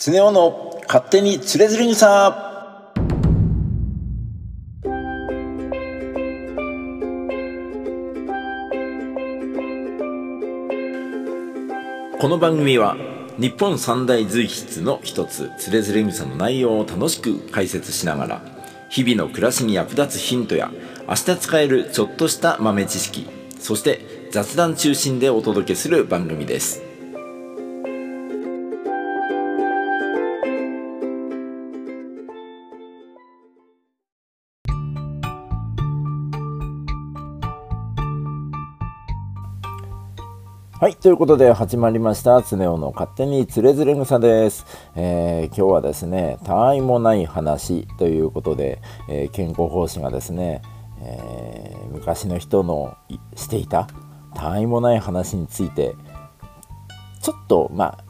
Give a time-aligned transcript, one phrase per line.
[0.00, 2.30] 常雄の勝手につれづれ草
[12.20, 12.96] この番組は
[13.38, 18.42] 日本三大随筆の一つつれづれ草の内容を楽しく解説しながら
[18.90, 20.70] 日々の暮らしに役立つヒントや
[21.08, 23.26] 明日使えるちょっとした豆知識
[23.58, 26.87] そして雑談中心でお届けする番組です。
[40.80, 40.94] はい。
[40.94, 42.40] ということで始まりました。
[42.40, 44.64] つねおの勝手につれづれ草です、
[44.94, 50.62] えー、今日はですね、たわいもない話ということで、えー、健康奉仕がですね、
[51.02, 52.96] えー、昔の人の
[53.34, 53.88] していた
[54.36, 55.96] たわいもない話について、
[57.22, 58.04] ちょっと、まあ、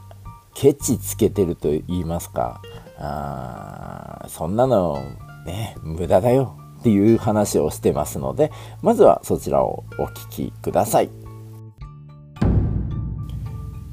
[0.52, 2.60] ケチつけてると言いますか、
[2.98, 5.02] あそんなの、
[5.46, 11.27] ね、無駄だよっていう話をしてますので、まずはそちらをお聞きください。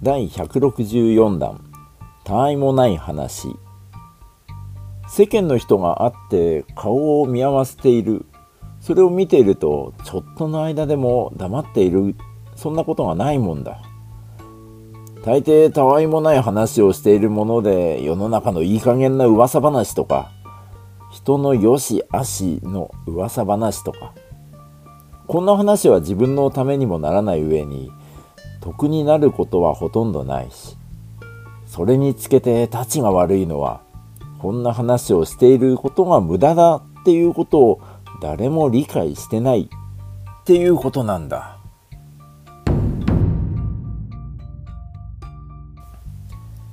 [0.05, 1.59] 第164弾
[2.25, 3.55] たわいもない話。
[5.07, 8.27] 世間の人が会って顔を見合わせている。
[8.79, 12.15] それを見ているとちょっとの間でも黙っている。
[12.55, 13.81] そんなことがないもんだ。
[15.23, 20.31] 大抵たわいもない話をしているもので世の中のいい加減な噂話とか
[21.11, 24.13] 人の良し悪しの噂話とか。
[25.25, 27.89] こんな話は自分のためにもならない上に
[28.65, 30.75] 得になることはほとんどないし
[31.67, 33.81] それにつけてたちが悪いのは
[34.39, 37.81] こんな話をしていることが無駄だっていうことを
[38.21, 39.69] 誰も理解してない
[40.41, 41.57] っていうことなんだ。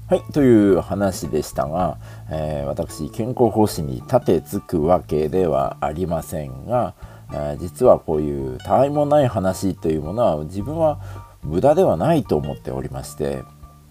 [0.08, 1.96] はい、という話でしたが、
[2.30, 6.94] えー、私健康方針に立てつくわけではありませんが、
[7.32, 13.42] えー、実はこういうたわいもない話というものは自分は無駄ではないと思っておりまして、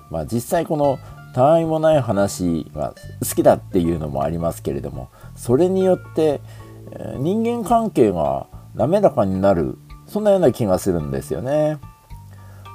[0.10, 1.00] まあ、実際この
[1.34, 2.94] たわいもない話が
[3.28, 6.42] 好きだっていうのもありますけれどもそれによって
[7.18, 11.80] 人間関係が滑らかになるそんなような気がするんですよね。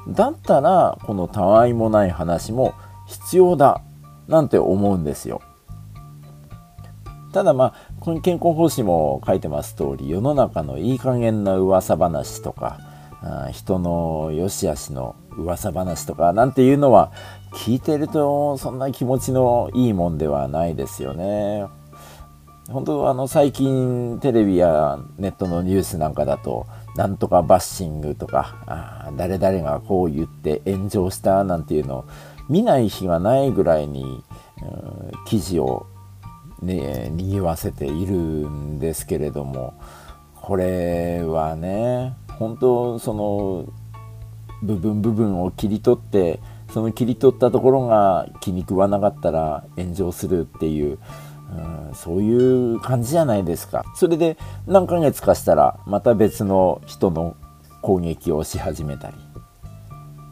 [0.08, 2.74] だったらこのたわいもない話も
[3.06, 3.82] 必要だ
[4.28, 5.42] なんて思うんですよ。
[7.32, 12.80] ただまあこの健康方針も書いてます通り世の中のいい加減な噂話とか
[13.52, 17.12] 人の良し悪しの噂話とかなんていうのは
[17.52, 21.66] 聞いてるとそんな気持ちのいいもんではないですよね。
[22.68, 26.66] 本当あの最近テレビやネットのニュースなんかだと
[26.96, 32.04] なんとかバッシングとかあ誰々がこう言って炎上したなんていうのを
[32.48, 34.22] 見ない日がないぐらいに、
[35.26, 35.86] 記事を
[36.62, 39.74] ねにぎわせているんですけれども
[40.34, 43.72] これはね本当その
[44.62, 46.40] 部分部分を切り取って
[46.72, 50.98] その切り取ったところが気に食わなかったら炎上するっていう、
[51.88, 54.36] うん、そういう感じじゃないですかそれで
[54.66, 57.36] 何ヶ月かしたらまた別の人の
[57.82, 59.16] 攻撃をし始めたり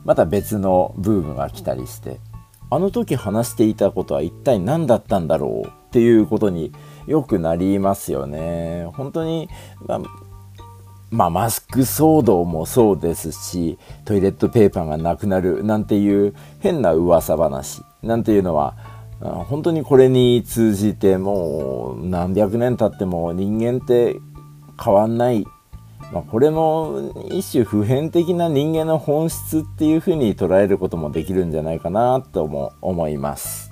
[0.04, 2.19] また別のブームが来たりして
[2.70, 6.72] あの時話していたことは一体何だったんだろうっていうことに
[7.06, 8.87] よくなりますよね。
[8.94, 9.48] 本当に、
[9.87, 10.00] まあ、
[11.14, 18.75] まあ、マスク騒動もそうですしトイレットペーパーがなくなるなんていう変な噂話なんていうのは
[19.20, 24.16] 本当にこれに通じてもう何百年経っても人間って
[24.82, 25.47] 変わんない、
[26.12, 33.70] まあ、これも一種普遍的な人間の本質っていうふうに捉えることもできるんじゃないかなとも思います。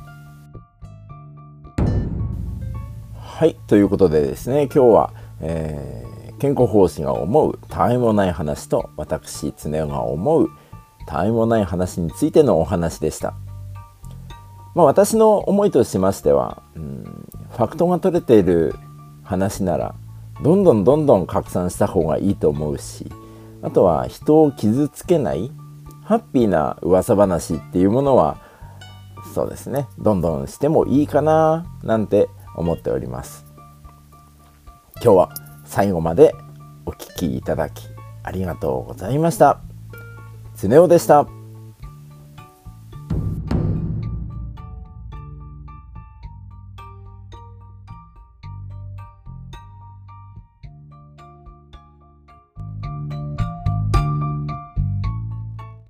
[3.18, 10.48] はいということでですね今日は、えー健康方針が思うたわいもない話と私常雄が思う
[11.06, 13.34] たわいもない話についてのお話でした。
[14.74, 18.74] まあ、私の思いとしましては、うん、ファクトが取れている
[19.22, 19.94] 話なら
[20.42, 23.06] どんどんどんどん拡散した方がいいと思うし
[23.62, 25.52] あとは人を傷つけない
[26.02, 28.38] ハッピーな噂話っていうものは
[29.32, 33.44] そうですねどんどんしてもいいかななんて思っております
[34.96, 36.34] 今日は最後まで
[36.84, 37.88] お聴きいただき
[38.22, 39.58] ありがとうございました。
[40.54, 41.41] つねおでした。